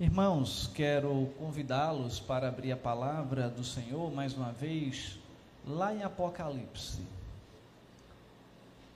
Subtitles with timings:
[0.00, 5.18] Irmãos, quero convidá-los para abrir a palavra do Senhor mais uma vez,
[5.66, 7.02] lá em Apocalipse,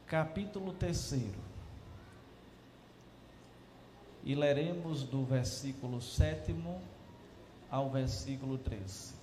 [0.06, 1.24] capítulo 3.
[4.24, 6.54] E leremos do versículo 7
[7.70, 9.21] ao versículo 13.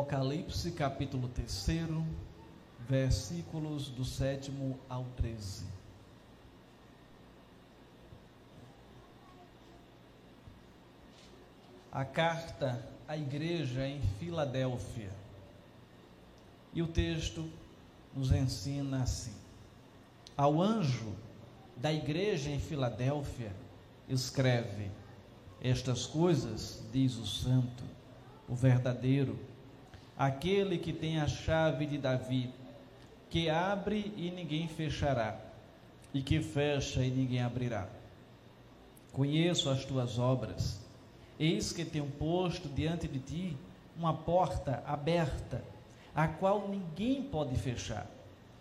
[0.00, 1.66] Apocalipse capítulo 3,
[2.88, 4.50] versículos do 7
[4.88, 5.66] ao 13.
[11.92, 15.12] A carta à igreja em Filadélfia.
[16.72, 17.46] E o texto
[18.16, 19.34] nos ensina assim:
[20.34, 21.14] Ao anjo
[21.76, 23.54] da igreja em Filadélfia,
[24.08, 24.90] escreve:
[25.60, 27.84] Estas coisas diz o santo,
[28.48, 29.49] o verdadeiro
[30.20, 32.52] aquele que tem a chave de Davi,
[33.30, 35.40] que abre e ninguém fechará,
[36.12, 37.88] e que fecha e ninguém abrirá.
[39.14, 40.78] Conheço as tuas obras,
[41.38, 43.56] eis que tenho posto diante de ti
[43.96, 45.64] uma porta aberta,
[46.14, 48.06] a qual ninguém pode fechar,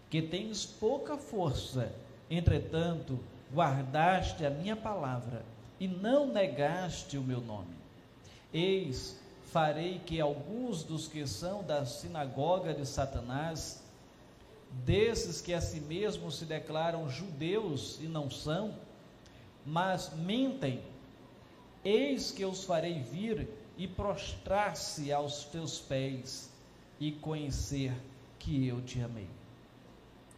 [0.09, 1.93] que tens pouca força,
[2.31, 3.19] entretanto,
[3.53, 5.43] guardaste a minha palavra
[5.77, 7.75] e não negaste o meu nome.
[8.53, 9.18] Eis
[9.51, 13.83] farei que alguns dos que são da sinagoga de Satanás,
[14.85, 18.75] desses que a si mesmos se declaram judeus e não são,
[19.65, 20.83] mas mentem,
[21.83, 26.51] eis que os farei vir e prostrar-se aos teus pés
[26.99, 27.93] e conhecer
[28.37, 29.29] que eu te amei.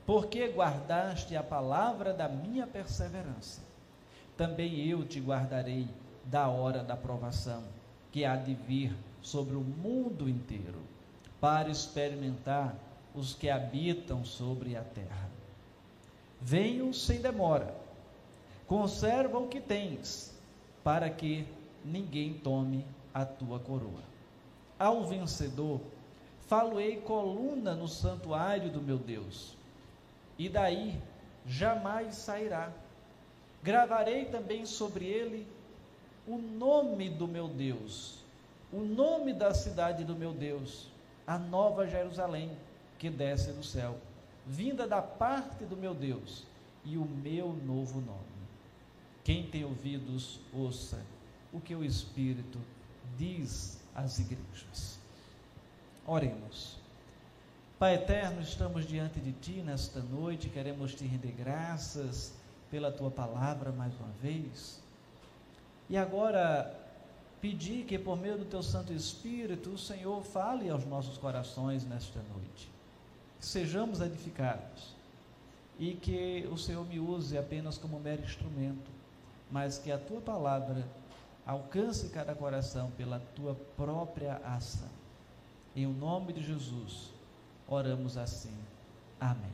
[0.05, 3.61] Porque guardaste a palavra da minha perseverança,
[4.37, 5.87] também eu te guardarei
[6.23, 7.80] da hora da provação
[8.11, 10.79] que há de vir sobre o mundo inteiro,
[11.39, 12.75] para experimentar
[13.15, 15.29] os que habitam sobre a terra.
[16.39, 17.73] Venham sem demora,
[18.67, 20.35] conserva o que tens,
[20.83, 21.47] para que
[21.85, 24.01] ninguém tome a tua coroa.
[24.77, 25.79] Ao vencedor,
[26.47, 29.55] faloei coluna no santuário do meu Deus,
[30.37, 30.99] e daí
[31.45, 32.71] jamais sairá.
[33.63, 35.47] Gravarei também sobre ele
[36.31, 38.19] o nome do meu Deus,
[38.71, 40.87] o nome da cidade do meu Deus,
[41.27, 42.49] a nova Jerusalém
[42.97, 43.97] que desce do céu,
[44.47, 46.45] vinda da parte do meu Deus,
[46.85, 48.21] e o meu novo nome.
[49.25, 51.03] Quem tem ouvidos, ouça
[51.51, 52.59] o que o Espírito
[53.17, 54.97] diz às igrejas.
[56.07, 56.77] Oremos.
[57.77, 62.33] Pai eterno, estamos diante de Ti nesta noite, queremos te render graças
[62.69, 64.80] pela Tua palavra mais uma vez
[65.91, 66.73] e agora,
[67.41, 72.21] pedir que por meio do teu Santo Espírito, o Senhor fale aos nossos corações nesta
[72.33, 72.71] noite.
[73.37, 74.95] Que sejamos edificados
[75.77, 78.89] e que o Senhor me use apenas como mero instrumento,
[79.51, 80.87] mas que a tua palavra
[81.45, 84.87] alcance cada coração pela tua própria ação.
[85.75, 87.11] Em o nome de Jesus,
[87.67, 88.57] oramos assim.
[89.19, 89.51] Amém.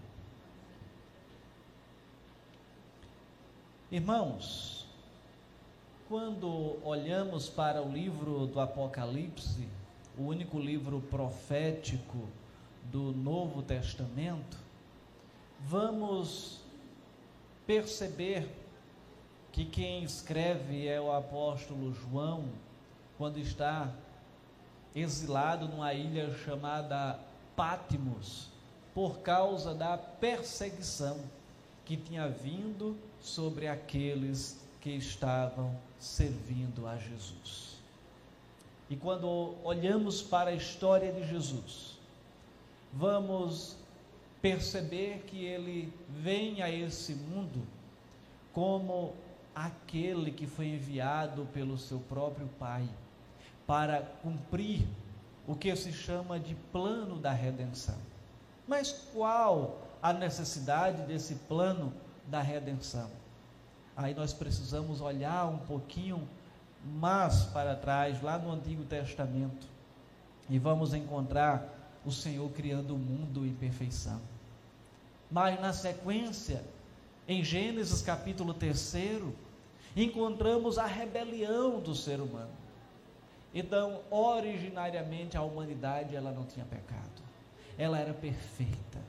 [3.92, 4.77] Irmãos,
[6.08, 9.68] quando olhamos para o livro do Apocalipse,
[10.18, 12.30] o único livro profético
[12.86, 14.58] do Novo Testamento,
[15.60, 16.62] vamos
[17.66, 18.50] perceber
[19.52, 22.46] que quem escreve é o apóstolo João,
[23.18, 23.92] quando está
[24.96, 27.20] exilado numa ilha chamada
[27.54, 28.48] Pátimos,
[28.94, 31.20] por causa da perseguição
[31.84, 37.78] que tinha vindo sobre aqueles que estavam servindo a Jesus.
[38.90, 41.98] E quando olhamos para a história de Jesus,
[42.94, 43.76] vamos
[44.42, 47.66] perceber que ele vem a esse mundo
[48.54, 49.14] como
[49.54, 52.88] aquele que foi enviado pelo seu próprio Pai
[53.66, 54.88] para cumprir
[55.46, 57.98] o que se chama de plano da redenção.
[58.68, 61.94] Mas qual a necessidade desse plano
[62.28, 63.10] da redenção?
[63.98, 66.30] Aí nós precisamos olhar um pouquinho
[66.86, 69.68] mais para trás, lá no Antigo Testamento,
[70.48, 74.22] e vamos encontrar o Senhor criando o mundo em perfeição.
[75.30, 76.64] Mas na sequência,
[77.28, 78.94] em Gênesis capítulo 3,
[79.96, 82.56] encontramos a rebelião do ser humano.
[83.54, 87.24] Então, originariamente a humanidade ela não tinha pecado.
[87.78, 89.00] Ela era perfeita.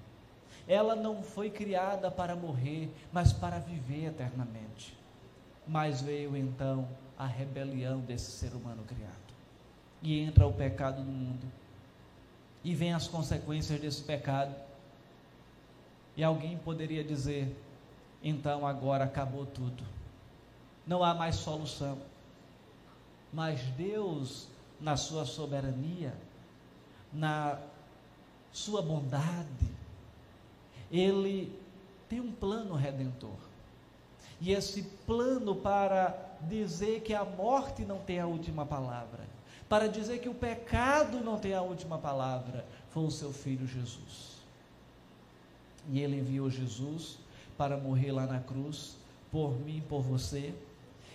[0.68, 4.94] Ela não foi criada para morrer, mas para viver eternamente.
[5.66, 6.86] Mas veio então
[7.16, 9.16] a rebelião desse ser humano criado.
[10.02, 11.50] E entra o pecado no mundo.
[12.62, 14.54] E vem as consequências desse pecado.
[16.14, 17.56] E alguém poderia dizer:
[18.22, 19.82] então agora acabou tudo.
[20.86, 21.98] Não há mais solução.
[23.32, 24.48] Mas Deus,
[24.78, 26.14] na sua soberania,
[27.12, 27.58] na
[28.52, 29.77] sua bondade,
[30.90, 31.52] Ele
[32.08, 33.36] tem um plano redentor.
[34.40, 39.26] E esse plano para dizer que a morte não tem a última palavra,
[39.68, 44.38] para dizer que o pecado não tem a última palavra, foi o seu filho Jesus.
[45.90, 47.18] E ele enviou Jesus
[47.56, 48.96] para morrer lá na cruz,
[49.30, 50.54] por mim e por você.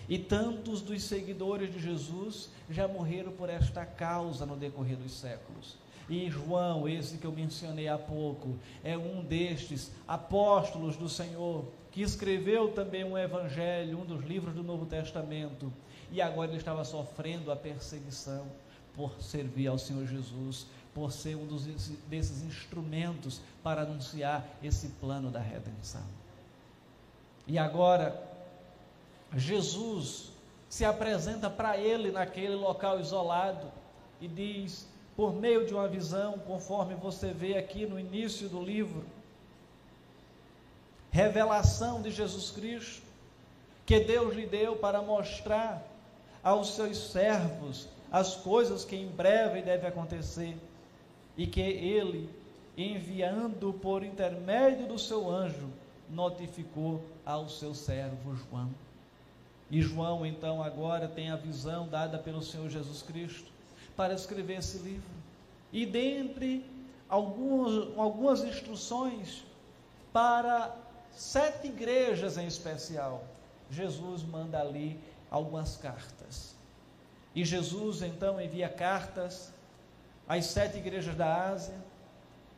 [0.08, 5.76] E tantos dos seguidores de Jesus já morreram por esta causa no decorrer dos séculos.
[6.08, 12.02] E João, esse que eu mencionei há pouco, é um destes apóstolos do Senhor, que
[12.02, 15.72] escreveu também um evangelho, um dos livros do Novo Testamento,
[16.10, 18.46] e agora ele estava sofrendo a perseguição
[18.94, 21.64] por servir ao Senhor Jesus, por ser um dos,
[22.08, 26.04] desses instrumentos para anunciar esse plano da redenção.
[27.46, 28.22] E agora,
[29.36, 30.30] Jesus
[30.68, 33.68] se apresenta para ele naquele local isolado
[34.20, 39.04] e diz, por meio de uma visão, conforme você vê aqui no início do livro,
[41.10, 43.02] revelação de Jesus Cristo,
[43.86, 45.86] que Deus lhe deu para mostrar
[46.42, 50.56] aos seus servos as coisas que em breve devem acontecer,
[51.36, 52.28] e que ele,
[52.76, 55.68] enviando por intermédio do seu anjo,
[56.10, 58.70] notificou ao seu servo João.
[59.70, 63.53] E João, então, agora tem a visão dada pelo Senhor Jesus Cristo
[63.96, 65.10] para escrever esse livro.
[65.72, 66.64] E dentre
[67.08, 69.44] alguns, algumas instruções
[70.12, 70.74] para
[71.12, 73.24] sete igrejas em especial,
[73.70, 74.98] Jesus manda ali
[75.30, 76.54] algumas cartas.
[77.34, 79.52] E Jesus então envia cartas
[80.28, 81.74] às sete igrejas da Ásia,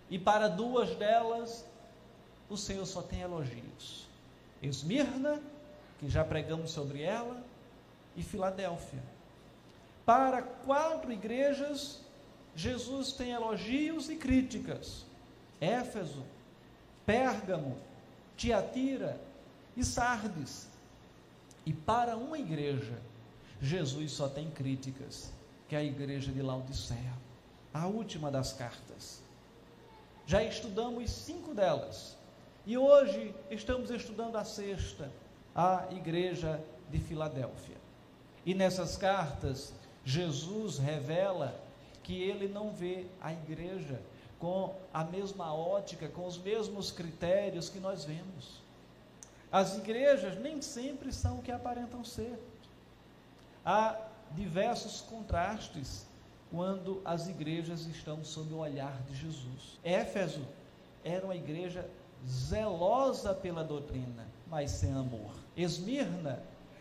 [0.09, 1.65] e para duas delas
[2.49, 4.07] o Senhor só tem elogios.
[4.63, 5.41] Esmirna,
[5.99, 7.43] que já pregamos sobre ela,
[8.15, 9.03] e Filadélfia.
[10.07, 12.01] Para quatro igrejas,
[12.55, 15.05] Jesus tem elogios e críticas.
[15.61, 16.23] Éfeso,
[17.05, 17.77] Pérgamo,
[18.37, 19.21] Tiatira
[19.77, 20.69] e Sardes.
[21.67, 22.97] E para uma igreja,
[23.61, 25.33] Jesus só tem críticas,
[25.69, 27.13] que é a igreja de Laodiceia,
[27.75, 29.21] a última das cartas.
[30.25, 32.17] Já estudamos cinco delas.
[32.65, 35.11] E hoje estamos estudando a sexta,
[35.55, 36.61] a igreja
[36.91, 37.77] de Filadélfia.
[38.45, 39.73] E nessas cartas,
[40.07, 41.61] Jesus revela
[42.05, 44.01] que ele não vê a igreja
[44.39, 48.63] com a mesma ótica, com os mesmos critérios que nós vemos.
[49.51, 52.39] As igrejas nem sempre são o que aparentam ser.
[53.65, 53.99] Há
[54.31, 56.07] diversos contrastes
[56.53, 59.81] quando as igrejas estão sob o olhar de Jesus.
[59.83, 60.47] Éfeso
[61.03, 61.85] era uma igreja
[62.25, 65.33] zelosa pela doutrina, mas sem amor.
[65.57, 66.41] Esmirna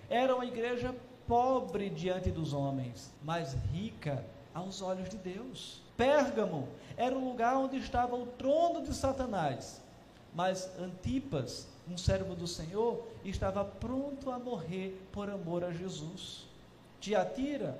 [0.10, 0.94] era uma igreja
[1.28, 5.82] pobre diante dos homens, mas rica aos olhos de Deus.
[5.98, 6.68] Pérgamo
[6.98, 9.82] era o lugar onde estava o trono de Satanás,
[10.34, 16.46] mas Antipas, um servo do Senhor, estava pronto a morrer por amor a Jesus.
[17.00, 17.80] Tiatira,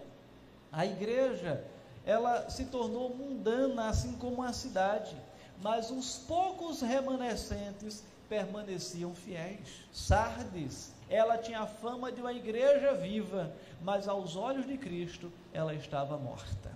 [0.72, 1.64] a igreja,
[2.06, 5.16] ela se tornou mundana, assim como a cidade
[5.62, 9.86] mas os poucos remanescentes permaneciam fiéis.
[9.92, 15.74] Sardes, ela tinha a fama de uma igreja viva, mas aos olhos de Cristo ela
[15.74, 16.72] estava morta.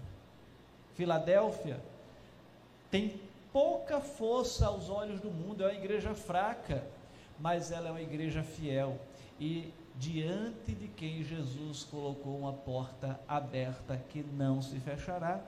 [0.96, 1.80] Filadélfia
[2.92, 3.20] tem
[3.52, 6.84] pouca força aos olhos do mundo, é uma igreja fraca,
[7.40, 8.98] mas ela é uma igreja fiel
[9.40, 15.42] e diante de quem Jesus colocou uma porta aberta que não se fechará.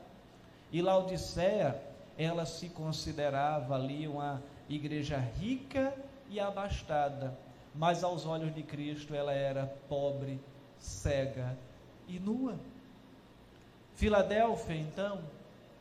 [0.71, 1.81] E Laodiceia
[2.17, 5.93] ela se considerava ali uma igreja rica
[6.29, 7.37] e abastada,
[7.73, 10.39] mas aos olhos de Cristo ela era pobre,
[10.79, 11.57] cega
[12.07, 12.55] e nua.
[13.95, 15.21] Filadélfia, então,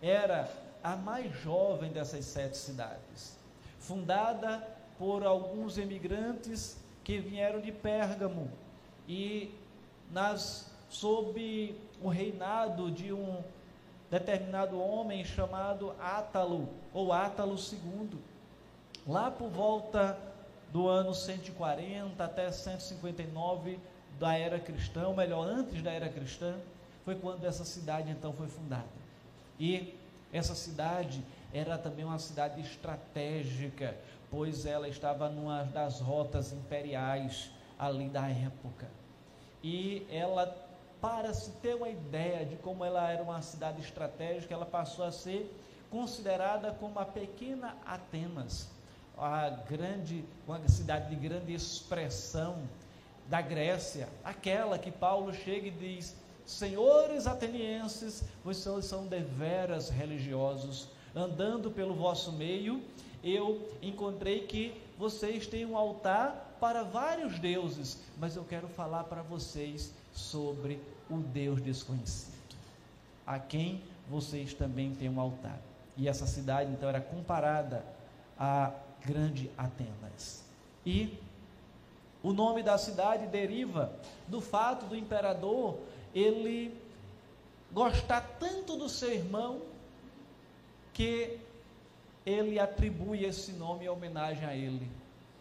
[0.00, 0.50] era
[0.82, 3.36] a mais jovem dessas sete cidades,
[3.78, 4.66] fundada
[4.98, 8.50] por alguns emigrantes que vieram de Pérgamo
[9.08, 9.54] e
[10.10, 13.42] nas sob o reinado de um
[14.10, 18.18] determinado homem chamado Átalo, ou Átalo II.
[19.06, 20.18] Lá por volta
[20.72, 23.78] do ano 140 até 159
[24.18, 26.54] da era cristã, ou melhor, antes da era cristã,
[27.04, 28.88] foi quando essa cidade então foi fundada.
[29.58, 29.94] E
[30.32, 33.96] essa cidade era também uma cidade estratégica,
[34.30, 38.88] pois ela estava numa das rotas imperiais ali da época.
[39.62, 40.54] E ela,
[41.00, 45.10] para se ter uma ideia de como ela era uma cidade estratégica, ela passou a
[45.10, 45.50] ser
[45.90, 48.70] considerada como a pequena Atenas,
[49.16, 52.58] a grande, uma cidade de grande expressão
[53.28, 61.70] da Grécia, aquela que Paulo chega e diz: Senhores atenienses, vocês são deveras religiosos, andando
[61.70, 62.82] pelo vosso meio,
[63.22, 69.22] eu encontrei que vocês têm um altar para vários deuses, mas eu quero falar para
[69.22, 72.56] vocês sobre o Deus desconhecido,
[73.26, 75.58] a quem vocês também têm um altar.
[75.96, 77.84] E essa cidade então era comparada
[78.38, 78.72] a
[79.04, 80.44] grande Atenas.
[80.84, 81.18] E
[82.22, 83.92] o nome da cidade deriva
[84.28, 85.78] do fato do imperador
[86.14, 86.74] ele
[87.72, 89.62] gostar tanto do seu irmão
[90.92, 91.38] que
[92.26, 94.90] ele atribui esse nome em homenagem a ele,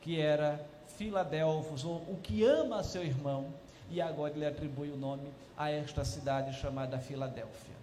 [0.02, 3.54] que era Filadelfos, ou o que ama seu irmão,
[3.90, 7.76] e agora ele atribui o nome a esta cidade chamada Filadélfia.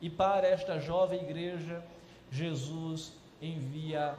[0.00, 1.82] E para esta jovem igreja,
[2.30, 4.16] Jesus envia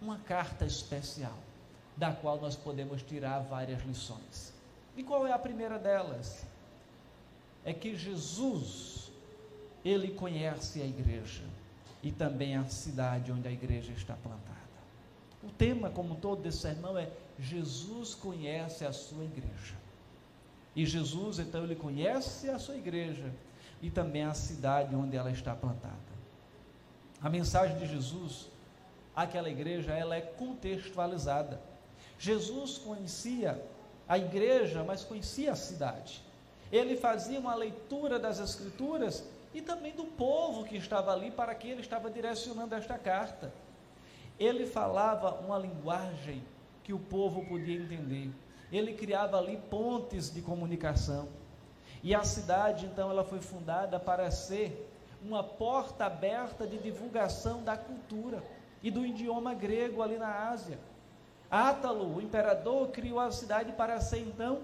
[0.00, 1.36] uma carta especial,
[1.96, 4.52] da qual nós podemos tirar várias lições.
[4.96, 6.44] E qual é a primeira delas?
[7.64, 9.10] É que Jesus,
[9.84, 11.44] ele conhece a igreja
[12.02, 14.58] e também a cidade onde a igreja está plantada.
[15.42, 19.76] O tema, como todo desse sermão, é Jesus conhece a sua igreja.
[20.74, 23.32] E Jesus, então, ele conhece a sua igreja
[23.80, 25.96] e também a cidade onde ela está plantada.
[27.20, 28.48] A mensagem de Jesus
[29.22, 31.60] àquela igreja, ela é contextualizada.
[32.20, 33.60] Jesus conhecia
[34.08, 36.22] a igreja, mas conhecia a cidade.
[36.70, 41.66] Ele fazia uma leitura das escrituras e também do povo que estava ali para que
[41.68, 43.52] ele estava direcionando esta carta.
[44.38, 46.40] Ele falava uma linguagem
[46.84, 48.30] que o povo podia entender.
[48.70, 51.28] Ele criava ali pontes de comunicação.
[52.04, 54.88] E a cidade, então, ela foi fundada para ser
[55.20, 58.40] uma porta aberta de divulgação da cultura
[58.82, 60.78] e do idioma grego ali na Ásia.
[61.50, 64.62] Átalo, o imperador, criou a cidade para ser então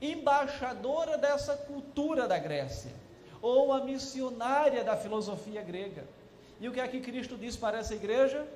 [0.00, 2.90] embaixadora dessa cultura da Grécia,
[3.40, 6.04] ou a missionária da filosofia grega.
[6.60, 8.46] E o que é que Cristo diz para essa igreja?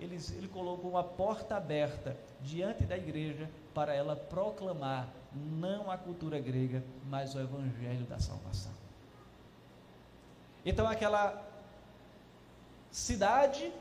[0.00, 6.38] Ele, ele colocou uma porta aberta diante da igreja para ela proclamar não a cultura
[6.38, 8.72] grega, mas o evangelho da salvação.
[10.64, 11.42] Então aquela
[12.90, 13.72] cidade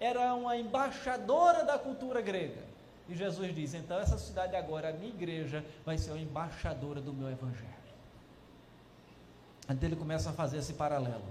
[0.00, 2.62] era uma embaixadora da cultura grega.
[3.08, 7.12] E Jesus diz: então essa cidade agora, a minha igreja, vai ser uma embaixadora do
[7.12, 7.78] meu evangelho.
[9.68, 11.24] Então ele começa a fazer esse paralelo.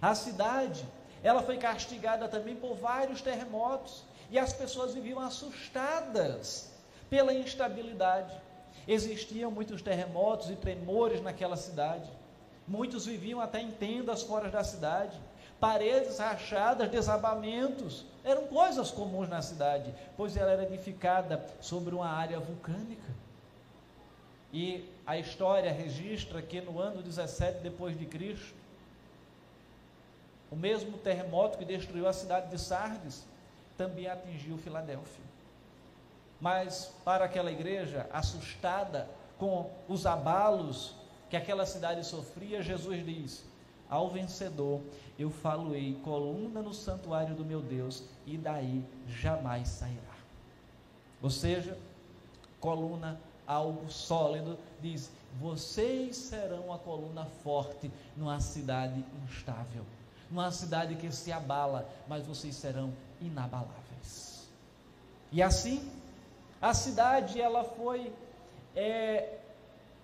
[0.00, 0.84] A cidade,
[1.22, 6.72] ela foi castigada também por vários terremotos e as pessoas viviam assustadas
[7.10, 8.34] pela instabilidade.
[8.88, 12.10] Existiam muitos terremotos e tremores naquela cidade.
[12.66, 15.20] Muitos viviam até em tendas fora da cidade
[15.60, 22.40] paredes rachadas, desabamentos, eram coisas comuns na cidade, pois ela era edificada sobre uma área
[22.40, 23.14] vulcânica.
[24.52, 28.54] E a história registra que no ano 17 depois de Cristo,
[30.50, 33.24] o mesmo terremoto que destruiu a cidade de Sardes
[33.76, 35.24] também atingiu Filadélfia.
[36.40, 40.94] Mas para aquela igreja assustada com os abalos
[41.28, 43.44] que aquela cidade sofria, Jesus diz:
[43.90, 44.80] ao vencedor
[45.18, 50.14] eu faloei coluna no santuário do meu Deus, e daí jamais sairá.
[51.20, 51.76] Ou seja,
[52.60, 59.84] coluna, algo sólido, diz: vocês serão a coluna forte numa cidade instável,
[60.30, 64.48] numa cidade que se abala, mas vocês serão inabaláveis.
[65.32, 65.90] E assim,
[66.62, 68.12] a cidade ela foi
[68.74, 69.39] é,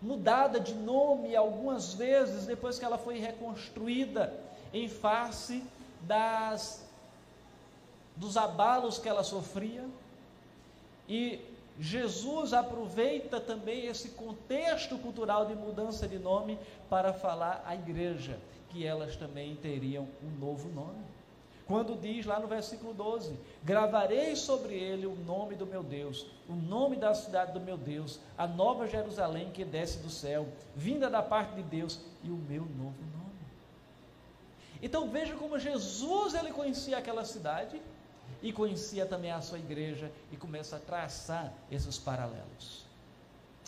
[0.00, 4.32] mudada de nome algumas vezes depois que ela foi reconstruída
[4.72, 5.64] em face
[6.02, 6.84] das
[8.16, 9.84] dos abalos que ela sofria.
[11.08, 11.40] E
[11.78, 18.38] Jesus aproveita também esse contexto cultural de mudança de nome para falar à igreja
[18.70, 21.15] que elas também teriam um novo nome.
[21.66, 26.54] Quando diz lá no versículo 12: Gravarei sobre ele o nome do meu Deus, o
[26.54, 30.46] nome da cidade do meu Deus, a nova Jerusalém que desce do céu,
[30.76, 33.26] vinda da parte de Deus, e o meu novo nome.
[34.80, 37.80] Então veja como Jesus ele conhecia aquela cidade
[38.40, 42.84] e conhecia também a sua igreja e começa a traçar esses paralelos.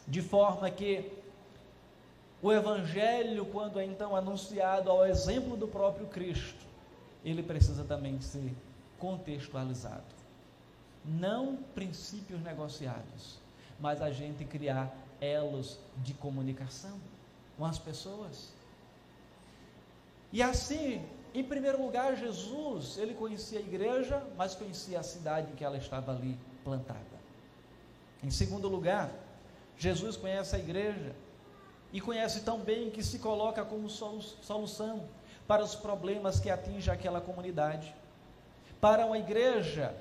[0.06, 1.10] De forma que
[2.40, 6.67] o evangelho, quando é então anunciado ao exemplo do próprio Cristo,
[7.30, 8.54] ele precisa também ser
[8.98, 10.04] contextualizado.
[11.04, 13.38] Não princípios negociados,
[13.80, 16.98] mas a gente criar elos de comunicação
[17.56, 18.52] com as pessoas.
[20.32, 21.04] E assim,
[21.34, 25.78] em primeiro lugar, Jesus, ele conhecia a igreja, mas conhecia a cidade em que ela
[25.78, 27.18] estava ali plantada.
[28.22, 29.10] Em segundo lugar,
[29.76, 31.14] Jesus conhece a igreja
[31.92, 35.08] e conhece tão bem que se coloca como solução
[35.48, 37.94] para os problemas que atingem aquela comunidade.
[38.80, 39.94] Para uma igreja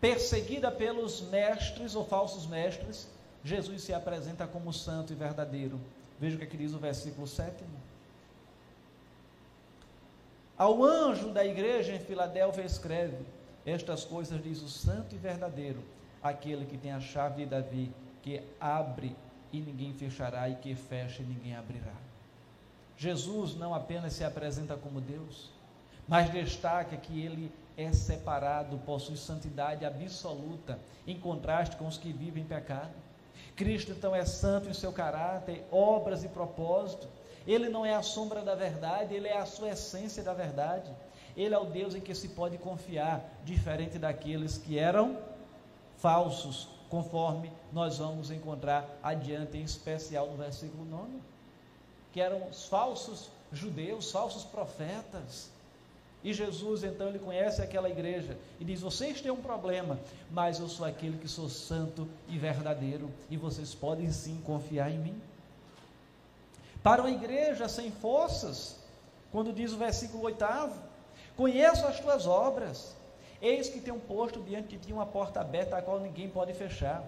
[0.00, 3.08] perseguida pelos mestres ou falsos mestres,
[3.44, 5.80] Jesus se apresenta como santo e verdadeiro.
[6.18, 7.64] Veja o que, é que diz o versículo 7.
[10.56, 13.24] Ao anjo da igreja em Filadélfia escreve:
[13.64, 15.84] Estas coisas diz o santo e verdadeiro,
[16.20, 19.14] aquele que tem a chave de Davi, que abre
[19.52, 22.07] e ninguém fechará, e que fecha e ninguém abrirá.
[22.98, 25.50] Jesus não apenas se apresenta como Deus,
[26.08, 30.76] mas destaca que ele é separado, possui santidade absoluta,
[31.06, 32.90] em contraste com os que vivem em pecado.
[33.54, 37.06] Cristo então é santo em seu caráter, obras e propósito.
[37.46, 40.90] Ele não é a sombra da verdade, ele é a sua essência da verdade.
[41.36, 45.18] Ele é o Deus em que se pode confiar, diferente daqueles que eram
[45.96, 51.20] falsos, conforme nós vamos encontrar adiante, em especial no versículo 9,
[52.12, 55.50] que eram os falsos judeus, falsos profetas.
[56.22, 59.98] E Jesus, então, ele conhece aquela igreja e diz: Vocês têm um problema,
[60.30, 64.98] mas eu sou aquele que sou santo e verdadeiro, e vocês podem sim confiar em
[64.98, 65.22] mim.
[66.82, 68.76] Para uma igreja sem forças,
[69.30, 70.44] quando diz o versículo 8:
[71.36, 72.96] Conheço as tuas obras,
[73.40, 77.04] eis que tenho posto diante de ti uma porta aberta, a qual ninguém pode fechar,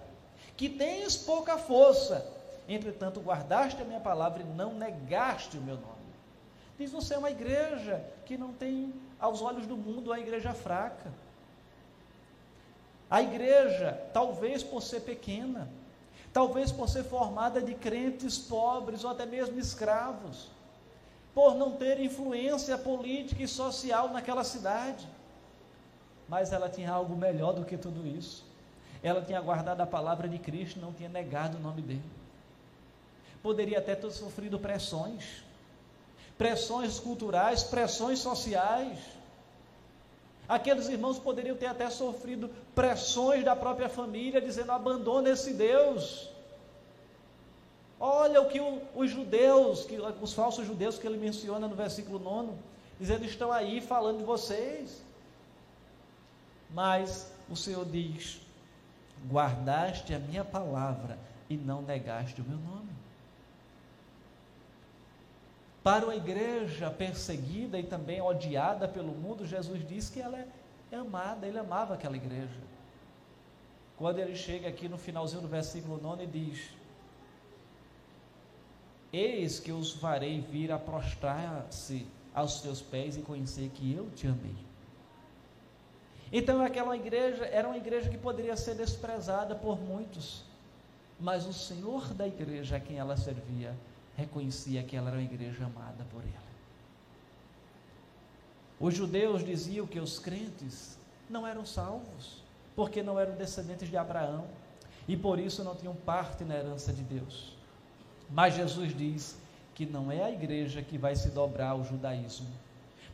[0.55, 2.25] que tens pouca força,
[2.73, 6.01] entretanto guardaste a minha palavra e não negaste o meu nome.
[6.77, 11.11] Diz: você é uma igreja que não tem, aos olhos do mundo, a igreja fraca.
[13.09, 15.67] A igreja, talvez por ser pequena,
[16.31, 20.49] talvez por ser formada de crentes pobres ou até mesmo escravos,
[21.33, 25.07] por não ter influência política e social naquela cidade,
[26.27, 28.45] mas ela tinha algo melhor do que tudo isso.
[29.03, 32.20] Ela tinha guardado a palavra de Cristo, não tinha negado o nome dele.
[33.41, 35.43] Poderia até ter sofrido pressões,
[36.37, 38.99] pressões culturais, pressões sociais.
[40.47, 46.29] Aqueles irmãos poderiam ter até sofrido pressões da própria família, dizendo: abandona esse Deus.
[47.99, 52.19] Olha o que o, os judeus, que, os falsos judeus que ele menciona no versículo
[52.19, 52.51] 9,
[52.99, 55.01] dizendo: estão aí falando de vocês.
[56.69, 58.39] Mas o Senhor diz:
[59.29, 61.17] guardaste a minha palavra
[61.49, 63.00] e não negaste o meu nome.
[65.83, 70.37] Para uma igreja perseguida e também odiada pelo mundo, Jesus diz que ela
[70.91, 72.59] é amada, ele amava aquela igreja.
[73.97, 76.69] Quando ele chega aqui no finalzinho do versículo 9 e diz:
[79.11, 84.27] Eis que os farei vir a prostrar-se aos teus pés e conhecer que eu te
[84.27, 84.55] amei.
[86.31, 90.45] Então aquela igreja era uma igreja que poderia ser desprezada por muitos,
[91.19, 93.75] mas o Senhor da igreja a quem ela servia
[94.21, 96.51] reconhecia que ela era uma igreja amada por ele.
[98.79, 100.97] Os judeus diziam que os crentes
[101.29, 102.43] não eram salvos,
[102.75, 104.45] porque não eram descendentes de Abraão
[105.07, 107.55] e por isso não tinham parte na herança de Deus.
[108.29, 109.37] Mas Jesus diz
[109.75, 112.49] que não é a igreja que vai se dobrar ao judaísmo,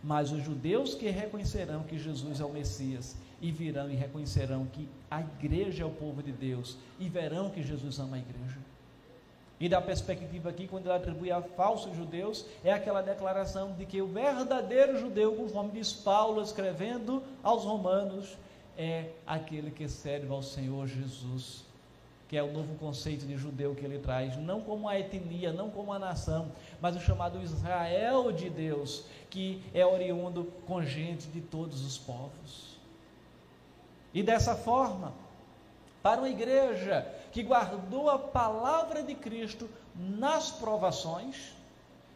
[0.03, 4.87] mas os judeus que reconhecerão que Jesus é o Messias e virão e reconhecerão que
[5.09, 8.57] a igreja é o povo de Deus e verão que Jesus ama a igreja.
[9.59, 14.01] E da perspectiva aqui, quando ele atribui a falsos judeus, é aquela declaração de que
[14.01, 18.37] o verdadeiro judeu, conforme diz Paulo escrevendo aos Romanos,
[18.77, 21.65] é aquele que serve ao Senhor Jesus,
[22.29, 25.71] que é o novo conceito de judeu que ele traz, não como a etnia, não
[25.71, 31.41] como a nação, mas o chamado Israel de Deus, que é oriundo com gente de
[31.41, 32.77] todos os povos.
[34.13, 35.13] E dessa forma,
[36.07, 41.51] para uma igreja que guardou a palavra de Cristo nas provações,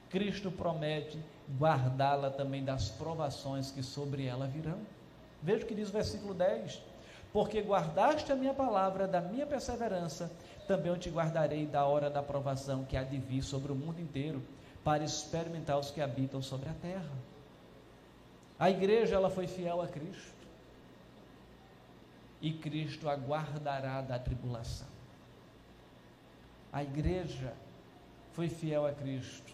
[0.10, 1.20] Cristo promete
[1.60, 4.78] guardá-la também das provações que sobre ela virão.
[5.44, 6.82] Veja o que diz o versículo 10:
[7.34, 10.32] Porque guardaste a minha palavra da minha perseverança,
[10.70, 14.00] também eu te guardarei da hora da provação que há de vir sobre o mundo
[14.00, 14.42] inteiro,
[14.86, 17.12] para experimentar os que habitam sobre a terra.
[18.58, 20.41] A igreja ela foi fiel a Cristo.
[22.42, 24.88] E Cristo aguardará da tribulação.
[26.74, 27.54] A igreja
[28.34, 29.54] foi fiel a Cristo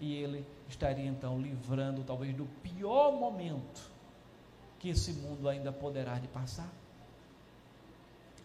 [0.00, 3.90] e ele estaria então livrando talvez do pior momento
[4.78, 6.68] que esse mundo ainda poderá de passar.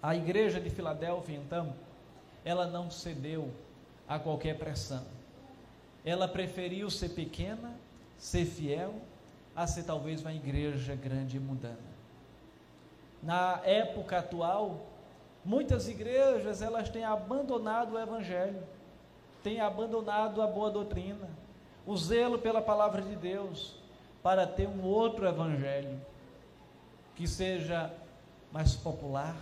[0.02, 1.76] A igreja de Filadélfia, então,
[2.46, 3.52] ela não cedeu
[4.08, 5.06] a qualquer pressão.
[6.06, 7.76] Ela preferiu ser pequena,
[8.18, 8.96] ser fiel,
[9.54, 11.89] a ser talvez uma igreja grande e mundana.
[13.22, 14.88] Na época atual,
[15.44, 18.64] muitas igrejas elas têm abandonado o evangelho,
[19.44, 21.30] têm abandonado a boa doutrina,
[21.86, 23.76] o zelo pela palavra de Deus,
[24.22, 26.00] para ter um outro evangelho
[27.16, 27.92] que seja
[28.52, 29.36] mais popular,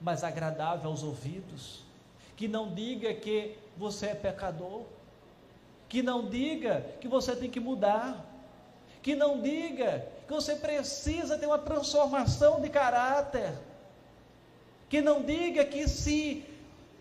[0.00, 1.84] mais agradável aos ouvidos,
[2.36, 4.82] que não diga que você é pecador,
[5.88, 8.24] que não diga que você tem que mudar,
[9.02, 13.52] que não diga que você precisa ter uma transformação de caráter,
[14.88, 16.44] que não diga que se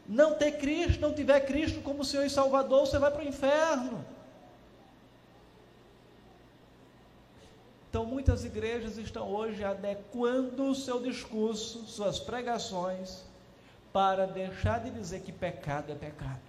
[0.08, 4.06] não ter Cristo, não tiver Cristo como Senhor e Salvador, você vai para o inferno.
[7.90, 13.24] Então, muitas igrejas estão hoje adequando o seu discurso, suas pregações,
[13.92, 16.47] para deixar de dizer que pecado é pecado.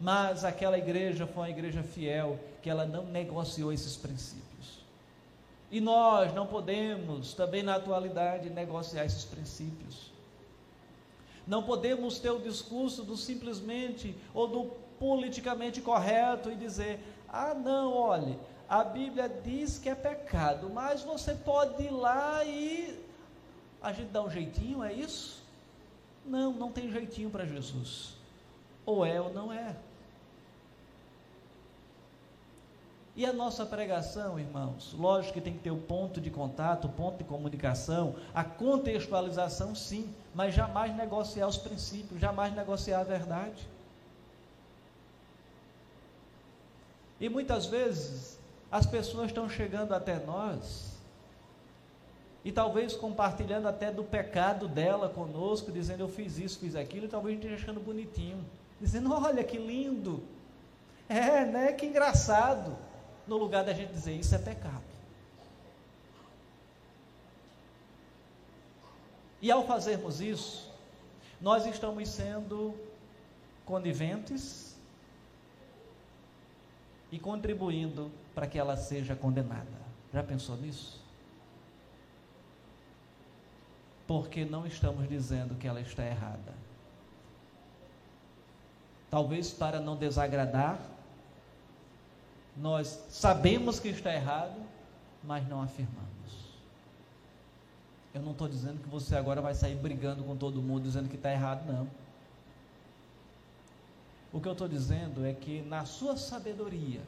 [0.00, 4.46] Mas aquela igreja foi uma igreja fiel, que ela não negociou esses princípios.
[5.70, 10.12] E nós não podemos, também na atualidade, negociar esses princípios.
[11.46, 14.64] Não podemos ter o discurso do simplesmente ou do
[14.98, 21.34] politicamente correto e dizer: ah, não, olhe, a Bíblia diz que é pecado, mas você
[21.34, 23.00] pode ir lá e
[23.80, 25.44] a gente dá um jeitinho, é isso?
[26.24, 28.16] Não, não tem jeitinho para Jesus.
[28.84, 29.76] Ou é ou não é.
[33.16, 36.90] E a nossa pregação, irmãos, lógico que tem que ter o ponto de contato, o
[36.90, 43.66] ponto de comunicação, a contextualização, sim, mas jamais negociar os princípios, jamais negociar a verdade.
[47.18, 48.38] E muitas vezes
[48.70, 50.94] as pessoas estão chegando até nós
[52.44, 57.08] e talvez compartilhando até do pecado dela conosco, dizendo eu fiz isso, fiz aquilo, e
[57.08, 58.44] talvez a gente esteja achando bonitinho,
[58.78, 60.22] dizendo olha que lindo,
[61.08, 61.72] é, né?
[61.72, 62.76] Que engraçado,
[63.26, 64.84] no lugar da gente dizer isso é pecado.
[69.40, 70.72] E ao fazermos isso,
[71.40, 72.74] nós estamos sendo
[73.64, 74.76] coniventes
[77.10, 79.86] e contribuindo para que ela seja condenada.
[80.12, 81.04] Já pensou nisso?
[84.06, 86.54] Porque não estamos dizendo que ela está errada.
[89.10, 90.78] Talvez para não desagradar,
[92.56, 94.60] nós sabemos que está errado,
[95.22, 96.06] mas não afirmamos.
[98.14, 101.16] Eu não estou dizendo que você agora vai sair brigando com todo mundo dizendo que
[101.16, 101.86] está errado, não.
[104.32, 107.00] O que eu estou dizendo é que na sua sabedoria,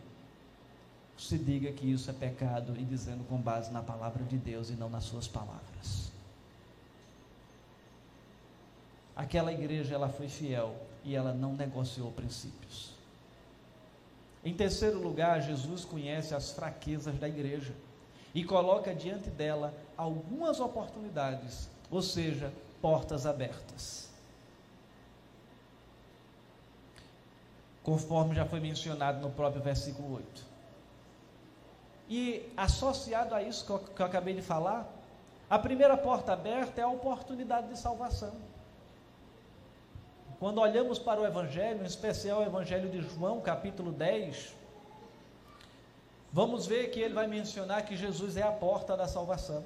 [1.19, 4.75] se diga que isso é pecado e dizendo com base na palavra de Deus e
[4.75, 6.13] não nas suas palavras.
[9.17, 12.98] Aquela igreja ela foi fiel e ela não negociou princípios.
[14.45, 17.75] Em terceiro lugar, Jesus conhece as fraquezas da igreja
[18.35, 24.09] e coloca diante dela algumas oportunidades, ou seja, portas abertas.
[27.89, 30.45] conforme já foi mencionado no próprio versículo 8.
[32.07, 34.87] E associado a isso que eu, que eu acabei de falar,
[35.49, 38.35] a primeira porta aberta é a oportunidade de salvação.
[40.39, 44.55] Quando olhamos para o Evangelho, em especial o Evangelho de João, capítulo 10,
[46.33, 49.65] vamos ver que ele vai mencionar que Jesus é a porta da salvação,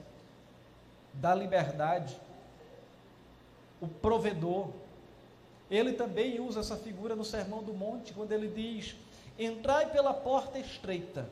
[1.13, 2.19] da liberdade,
[3.83, 4.69] o provedor,
[5.71, 8.95] ele também usa essa figura no Sermão do Monte, quando ele diz:
[9.39, 11.29] Entrai pela porta estreita,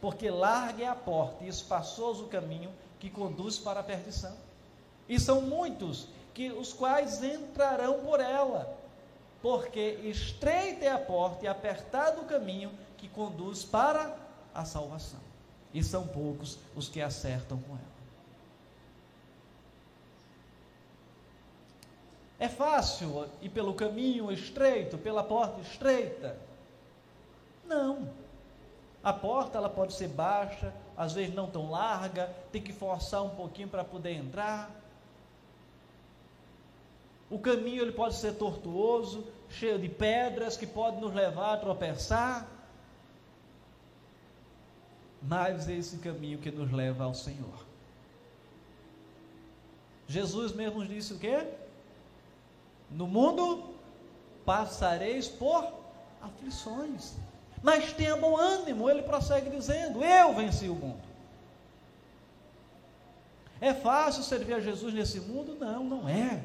[0.00, 4.36] porque larga é a porta e espaçoso o caminho que conduz para a perdição.
[5.08, 8.81] E são muitos que os quais entrarão por ela,
[9.42, 14.16] porque estreita é a porta e apertado o caminho que conduz para
[14.54, 15.20] a salvação.
[15.74, 17.92] E são poucos os que acertam com ela.
[22.38, 26.36] É fácil ir pelo caminho estreito, pela porta estreita?
[27.64, 28.10] Não.
[29.02, 33.30] A porta ela pode ser baixa, às vezes não tão larga, tem que forçar um
[33.30, 34.70] pouquinho para poder entrar.
[37.32, 42.46] O caminho ele pode ser tortuoso, cheio de pedras que pode nos levar a tropeçar.
[45.22, 47.64] mas é esse caminho que nos leva ao Senhor.
[50.06, 51.46] Jesus mesmo disse o quê?
[52.90, 53.72] No mundo
[54.44, 55.72] passareis por
[56.20, 57.14] aflições.
[57.62, 61.00] Mas tenha bom ânimo, ele prossegue dizendo: Eu venci o mundo.
[63.58, 65.54] É fácil servir a Jesus nesse mundo?
[65.54, 66.44] Não, não é.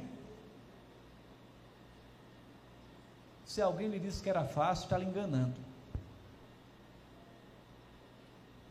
[3.58, 5.60] Se alguém lhe disse que era fácil, está lhe enganando.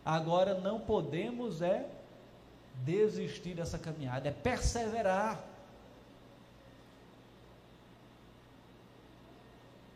[0.04, 1.90] Agora não podemos é
[2.84, 5.42] desistir dessa caminhada, é perseverar.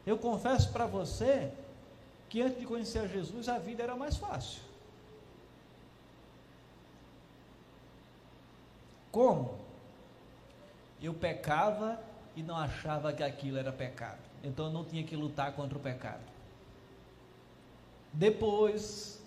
[0.05, 1.53] Eu confesso para você
[2.29, 4.61] que antes de conhecer Jesus a vida era mais fácil.
[9.13, 9.57] Como?
[11.01, 12.03] Eu pecava
[12.35, 14.30] e não achava que aquilo era pecado.
[14.43, 16.23] Então eu não tinha que lutar contra o pecado.
[18.13, 19.21] Depois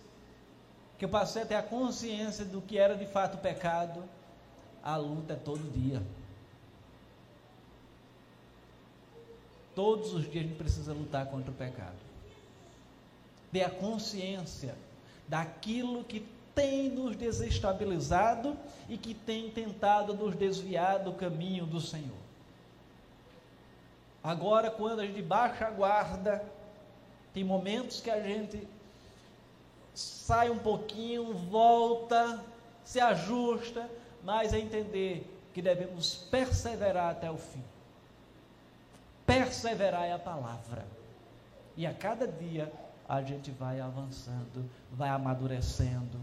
[0.97, 4.03] que eu passei a ter a consciência do que era de fato pecado,
[4.83, 6.01] a luta é todo dia.
[9.75, 11.97] Todos os dias a gente precisa lutar contra o pecado.
[13.51, 14.75] Ter a consciência
[15.27, 18.55] daquilo que tem nos desestabilizado
[18.87, 22.22] e que tem tentado nos desviar do caminho do Senhor.
[24.23, 26.43] Agora, quando a gente baixa a guarda,
[27.33, 28.65] tem momentos que a gente
[29.93, 32.39] sai um pouquinho, volta,
[32.85, 33.89] se ajusta,
[34.23, 37.63] mas é entender que devemos perseverar até o fim.
[39.25, 40.85] Perseverar é a palavra.
[41.75, 42.71] E a cada dia
[43.07, 46.19] a gente vai avançando, vai amadurecendo.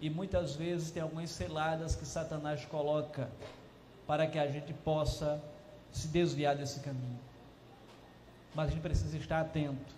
[0.00, 3.28] E muitas vezes tem algumas seladas que Satanás coloca
[4.06, 5.42] para que a gente possa
[5.92, 7.18] se desviar desse caminho.
[8.54, 9.94] Mas a gente precisa estar atento.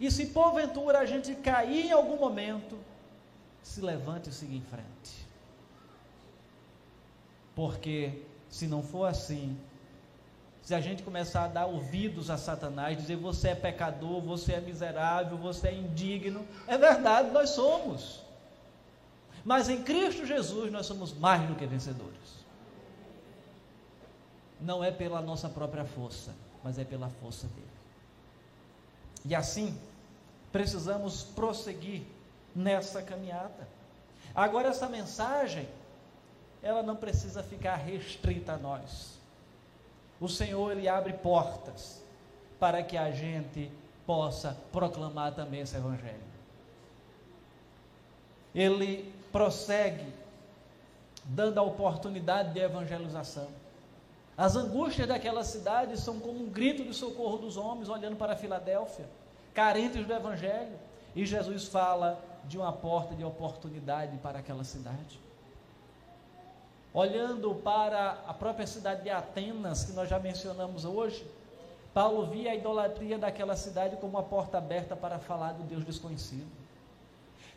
[0.00, 2.78] E se porventura a gente cair em algum momento,
[3.62, 5.26] se levante e siga em frente.
[7.54, 9.56] Porque se não for assim,
[10.62, 14.60] se a gente começar a dar ouvidos a Satanás, dizer você é pecador, você é
[14.60, 18.20] miserável, você é indigno, é verdade, nós somos.
[19.44, 22.41] Mas em Cristo Jesus nós somos mais do que vencedores
[24.62, 27.66] não é pela nossa própria força, mas é pela força dele.
[29.24, 29.78] E assim,
[30.50, 32.02] precisamos prosseguir
[32.54, 33.68] nessa caminhada.
[34.34, 35.68] Agora, essa mensagem,
[36.62, 39.18] ela não precisa ficar restrita a nós.
[40.20, 42.00] O Senhor, Ele abre portas
[42.58, 43.70] para que a gente
[44.06, 46.32] possa proclamar também esse Evangelho.
[48.54, 50.12] Ele prossegue
[51.24, 53.48] dando a oportunidade de evangelização.
[54.36, 59.06] As angústias daquela cidade são como um grito de socorro dos homens olhando para Filadélfia,
[59.52, 60.78] carentes do Evangelho.
[61.14, 65.20] E Jesus fala de uma porta de oportunidade para aquela cidade.
[66.94, 71.26] Olhando para a própria cidade de Atenas, que nós já mencionamos hoje,
[71.92, 76.50] Paulo via a idolatria daquela cidade como uma porta aberta para falar do Deus desconhecido.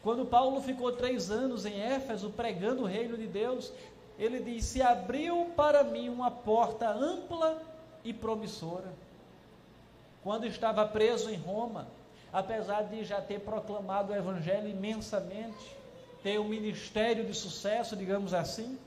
[0.04, 3.72] Quando Paulo ficou três anos em Éfeso pregando o reino de Deus,
[4.18, 7.62] ele diz: Se abriu para mim uma porta ampla
[8.04, 8.94] e promissora.
[10.24, 11.88] Quando estava preso em Roma,
[12.32, 15.76] apesar de já ter proclamado o Evangelho imensamente,
[16.24, 18.78] ter um ministério de sucesso, digamos assim,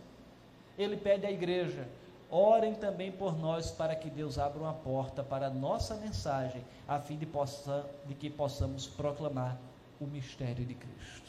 [0.76, 1.86] ele pede à igreja:
[2.30, 6.98] orem também por nós para que Deus abra uma porta para a nossa mensagem, a
[6.98, 9.56] fim de, possa, de que possamos proclamar
[10.00, 11.28] o mistério de Cristo.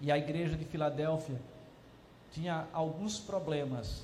[0.00, 1.38] E a igreja de Filadélfia
[2.32, 4.02] tinha alguns problemas,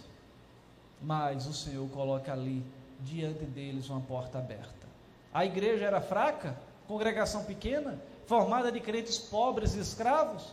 [1.00, 2.64] mas o Senhor coloca ali
[3.00, 4.86] diante deles uma porta aberta.
[5.32, 6.56] A igreja era fraca,
[6.88, 10.52] congregação pequena, formada de crentes pobres e escravos,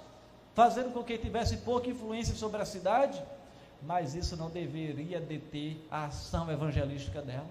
[0.53, 3.21] fazendo com que tivesse pouca influência sobre a cidade,
[3.81, 7.49] mas isso não deveria deter a ação evangelística dela.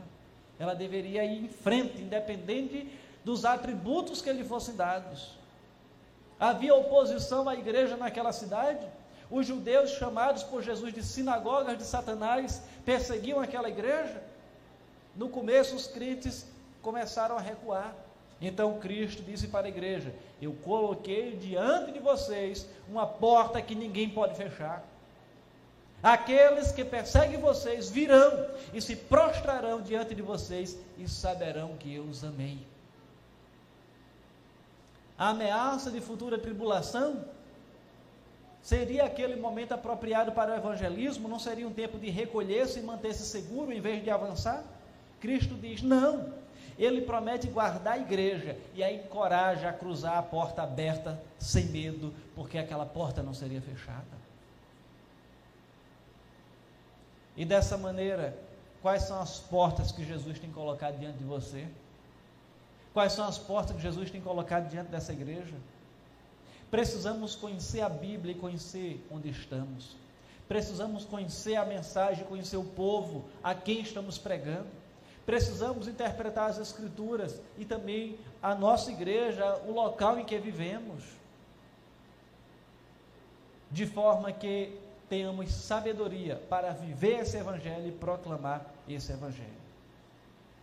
[0.59, 2.89] Ela deveria ir em frente, independente
[3.25, 5.37] dos atributos que lhe fossem dados.
[6.39, 8.87] Havia oposição à igreja naquela cidade,
[9.33, 14.23] os judeus chamados por Jesus de sinagogas de Satanás perseguiam aquela igreja.
[15.17, 16.47] No começo, os crentes
[16.83, 17.97] começaram a recuar.
[18.43, 24.11] Então Cristo disse para a igreja: Eu coloquei diante de vocês uma porta que ninguém
[24.11, 24.85] pode fechar.
[26.03, 32.03] Aqueles que perseguem vocês virão e se prostrarão diante de vocês e saberão que eu
[32.03, 32.59] os amei.
[35.17, 37.25] A ameaça de futura tribulação
[38.63, 41.29] Seria aquele momento apropriado para o evangelismo?
[41.29, 44.63] Não seria um tempo de recolher-se e manter-se seguro em vez de avançar?
[45.21, 46.33] Cristo diz: não,
[46.79, 52.15] Ele promete guardar a igreja e aí encoraja a cruzar a porta aberta sem medo,
[52.37, 54.23] porque aquela porta não seria fechada.
[57.37, 58.39] E dessa maneira,
[58.81, 61.67] quais são as portas que Jesus tem colocado diante de você?
[62.93, 65.55] Quais são as portas que Jesus tem colocado diante dessa igreja?
[66.73, 69.95] Precisamos conhecer a Bíblia e conhecer onde estamos.
[70.49, 74.71] Precisamos conhecer a mensagem, conhecer o povo a quem estamos pregando.
[75.27, 81.05] Precisamos interpretar as Escrituras e também a nossa igreja, o local em que vivemos,
[83.71, 84.75] de forma que
[85.11, 89.61] tenhamos sabedoria para viver esse evangelho e proclamar esse evangelho.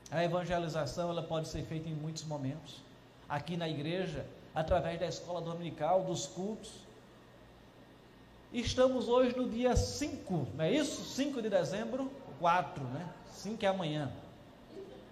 [0.09, 2.81] A evangelização ela pode ser feita em muitos momentos.
[3.29, 6.71] Aqui na igreja, através da escola dominical, dos cultos.
[8.51, 11.03] Estamos hoje no dia 5, não é isso?
[11.03, 13.07] 5 de dezembro, 4, né?
[13.31, 14.11] 5 é amanhã.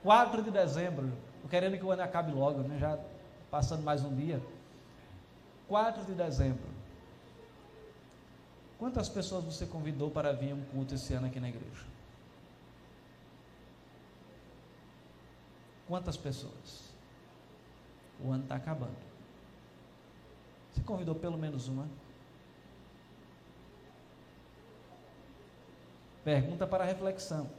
[0.03, 1.11] 4 de dezembro.
[1.49, 2.77] Querendo que o ano acabe logo, né?
[2.79, 2.99] Já
[3.51, 4.41] passando mais um dia.
[5.67, 6.77] 4 de dezembro.
[8.79, 11.85] Quantas pessoas você convidou para vir a um culto esse ano aqui na igreja?
[15.87, 16.91] Quantas pessoas?
[18.23, 19.06] O ano está acabando.
[20.77, 21.89] Você convidou pelo menos uma?
[26.23, 27.49] Pergunta para reflexão.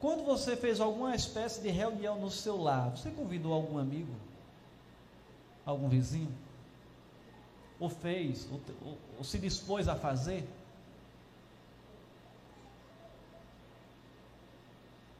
[0.00, 4.14] Quando você fez alguma espécie de reunião no seu lar, você convidou algum amigo?
[5.66, 6.32] Algum vizinho?
[7.82, 10.48] ou fez, ou, ou, ou se dispôs a fazer?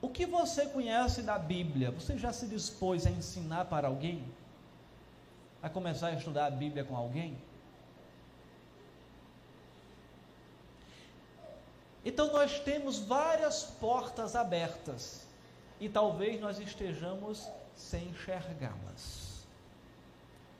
[0.00, 4.24] O que você conhece da Bíblia, você já se dispôs a ensinar para alguém?
[5.62, 7.38] A começar a estudar a Bíblia com alguém?
[12.04, 15.24] Então nós temos várias portas abertas
[15.78, 19.32] e talvez nós estejamos sem enxergá-las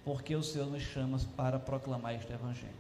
[0.05, 2.73] porque o Senhor nos chama para proclamar este Evangelho.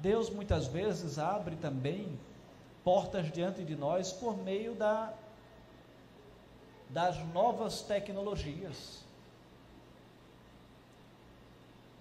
[0.00, 2.18] Deus muitas vezes abre também
[2.84, 5.12] portas diante de nós por meio da,
[6.90, 9.05] das novas tecnologias.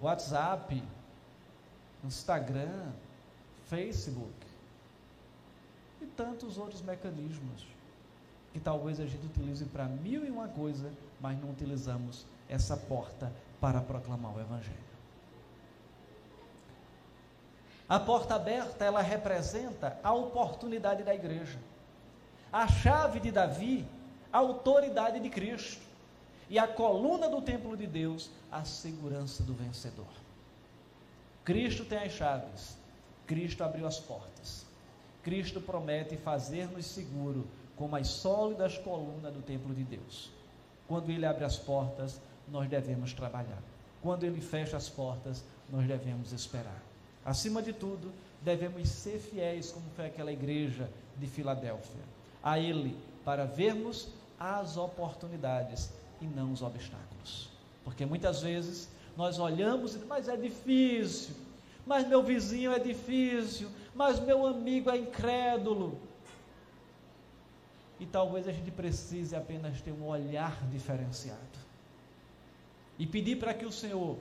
[0.01, 0.84] WhatsApp,
[2.03, 2.91] Instagram,
[3.69, 4.34] Facebook
[6.01, 7.65] e tantos outros mecanismos
[8.53, 13.31] que talvez a gente utilize para mil e uma coisa mas não utilizamos essa porta
[13.60, 14.86] para proclamar o Evangelho.
[17.88, 21.60] A porta aberta, ela representa a oportunidade da igreja.
[22.51, 23.88] A chave de Davi,
[24.31, 25.81] a autoridade de Cristo.
[26.49, 30.05] E a coluna do templo de Deus, a segurança do vencedor.
[31.43, 32.77] Cristo tem as chaves.
[33.25, 34.65] Cristo abriu as portas.
[35.23, 40.29] Cristo promete fazer-nos seguro como as sólidas colunas do templo de Deus.
[40.88, 43.62] Quando Ele abre as portas, nós devemos trabalhar.
[44.01, 46.81] Quando Ele fecha as portas, nós devemos esperar.
[47.25, 52.03] Acima de tudo, devemos ser fiéis, como foi aquela igreja de Filadélfia,
[52.43, 55.89] a Ele, para vermos as oportunidades
[56.25, 57.49] e não os obstáculos.
[57.83, 61.35] Porque muitas vezes nós olhamos e mas é difícil,
[61.85, 65.97] mas meu vizinho é difícil, mas meu amigo é incrédulo.
[67.99, 71.39] E talvez a gente precise apenas ter um olhar diferenciado.
[72.99, 74.17] E pedir para que o Senhor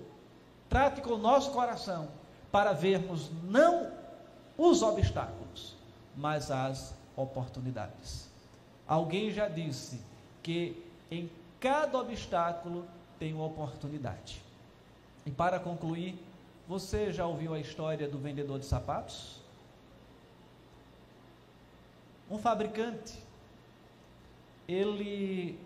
[0.69, 2.09] trate com o nosso coração
[2.53, 3.91] para vermos não
[4.57, 5.75] os obstáculos,
[6.17, 8.29] mas as oportunidades.
[8.87, 10.01] Alguém já disse
[10.43, 11.31] que em
[11.65, 12.87] cada obstáculo
[13.19, 14.43] tem uma oportunidade.
[15.25, 16.23] E para concluir,
[16.69, 19.41] você já ouviu a história do vendedor de sapatos?
[22.31, 23.19] Um fabricante
[24.69, 25.59] ele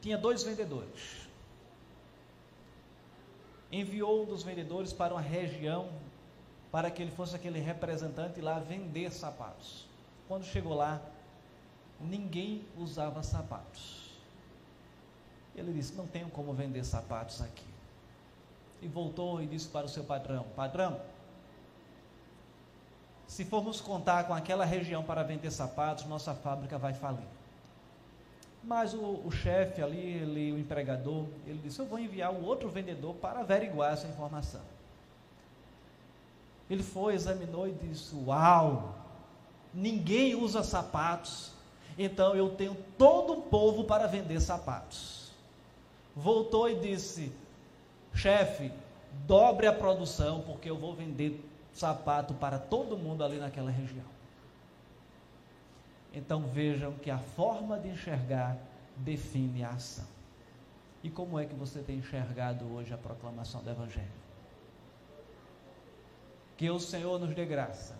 [0.00, 1.28] tinha dois vendedores.
[3.70, 5.90] Enviou um dos vendedores para uma região
[6.72, 9.86] para que ele fosse aquele representante lá vender sapatos.
[10.26, 10.98] Quando chegou lá,
[12.00, 14.09] ninguém usava sapatos.
[15.60, 17.64] Ele disse: Não tenho como vender sapatos aqui.
[18.82, 21.00] E voltou e disse para o seu padrão: Padrão,
[23.26, 27.28] se formos contar com aquela região para vender sapatos, nossa fábrica vai falir.
[28.64, 32.68] Mas o, o chefe ali, ele, o empregador, ele disse: Eu vou enviar um outro
[32.68, 34.62] vendedor para averiguar essa informação.
[36.68, 38.94] Ele foi, examinou e disse: Uau,
[39.74, 41.52] ninguém usa sapatos,
[41.98, 45.19] então eu tenho todo o povo para vender sapatos.
[46.20, 47.32] Voltou e disse:
[48.12, 48.70] Chefe,
[49.26, 51.42] dobre a produção, porque eu vou vender
[51.72, 54.04] sapato para todo mundo ali naquela região.
[56.12, 58.58] então vejam que a forma de enxergar
[58.96, 60.04] define a ação.
[61.02, 64.20] E como é que você tem enxergado hoje a proclamação do Evangelho?
[66.58, 67.96] Que o Senhor nos dê graça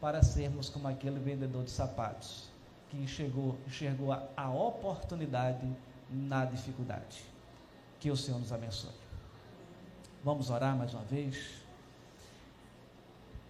[0.00, 2.48] para sermos como aquele vendedor de sapatos
[2.88, 5.66] que enxergou, enxergou a, a oportunidade
[6.08, 7.37] na dificuldade.
[8.00, 8.92] Que o Senhor nos abençoe.
[10.22, 11.62] Vamos orar mais uma vez.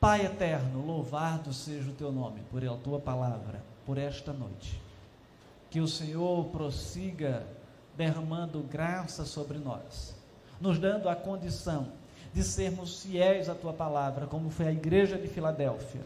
[0.00, 4.80] Pai eterno, louvado seja o teu nome por a tua palavra, por esta noite.
[5.70, 7.44] Que o Senhor prossiga
[7.96, 10.14] derramando graça sobre nós,
[10.60, 11.88] nos dando a condição
[12.32, 16.02] de sermos fiéis à tua palavra, como foi a igreja de Filadélfia.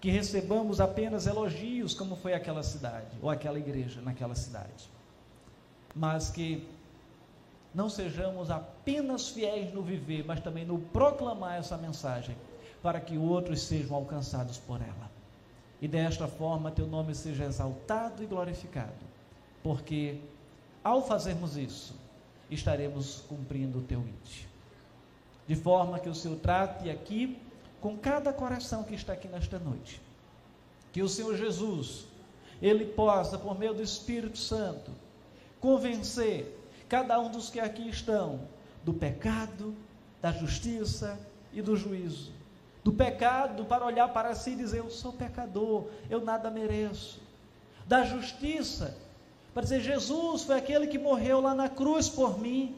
[0.00, 4.90] Que recebamos apenas elogios, como foi aquela cidade, ou aquela igreja naquela cidade.
[5.94, 6.68] Mas que
[7.74, 12.36] não sejamos apenas fiéis no viver, mas também no proclamar essa mensagem
[12.82, 15.10] para que outros sejam alcançados por ela.
[15.80, 18.92] E desta forma teu nome seja exaltado e glorificado,
[19.62, 20.20] porque
[20.84, 21.94] ao fazermos isso,
[22.50, 24.46] estaremos cumprindo o teu índice.
[25.46, 27.38] De forma que o Senhor trate aqui
[27.80, 30.00] com cada coração que está aqui nesta noite.
[30.92, 32.06] Que o Senhor Jesus,
[32.60, 34.90] Ele possa, por meio do Espírito Santo,
[35.60, 36.61] convencer
[36.92, 38.40] cada um dos que aqui estão
[38.84, 39.74] do pecado,
[40.20, 41.18] da justiça
[41.50, 42.32] e do juízo
[42.84, 47.20] do pecado para olhar para si e dizer: Eu sou pecador, eu nada mereço.
[47.86, 48.96] Da justiça
[49.54, 52.76] para dizer: Jesus foi aquele que morreu lá na cruz por mim.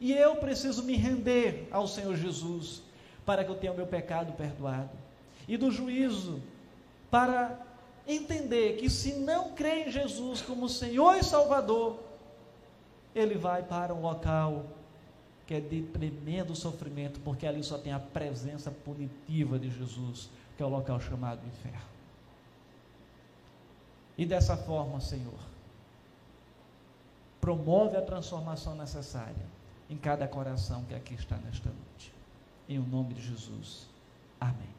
[0.00, 2.82] E eu preciso me render ao Senhor Jesus
[3.26, 4.90] para que eu tenha o meu pecado perdoado.
[5.46, 6.40] E do juízo
[7.10, 7.58] para
[8.06, 12.07] entender que se não crê em Jesus como Senhor e Salvador,
[13.18, 14.64] ele vai para um local
[15.46, 20.62] que é de tremendo sofrimento, porque ali só tem a presença punitiva de Jesus, que
[20.62, 21.88] é o local chamado inferno.
[24.16, 25.38] E dessa forma, Senhor,
[27.40, 29.46] promove a transformação necessária
[29.88, 32.12] em cada coração que aqui está nesta noite.
[32.68, 33.86] Em o nome de Jesus.
[34.38, 34.77] Amém.